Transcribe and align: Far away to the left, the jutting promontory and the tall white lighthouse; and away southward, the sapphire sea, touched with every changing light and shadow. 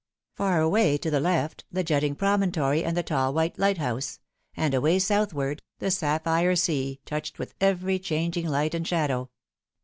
Far 0.33 0.59
away 0.61 0.97
to 0.97 1.11
the 1.11 1.19
left, 1.19 1.63
the 1.71 1.83
jutting 1.83 2.15
promontory 2.15 2.83
and 2.83 2.97
the 2.97 3.03
tall 3.03 3.35
white 3.35 3.59
lighthouse; 3.59 4.19
and 4.55 4.73
away 4.73 4.97
southward, 4.97 5.61
the 5.77 5.91
sapphire 5.91 6.55
sea, 6.55 6.99
touched 7.05 7.37
with 7.37 7.53
every 7.61 7.99
changing 7.99 8.47
light 8.47 8.73
and 8.73 8.87
shadow. 8.87 9.29